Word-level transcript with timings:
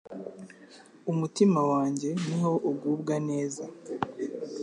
umutima 1.11 1.59
wanjye 1.71 2.09
ni 2.25 2.37
ho 2.41 2.51
ugubwa 2.71 3.15
neza 3.29 3.63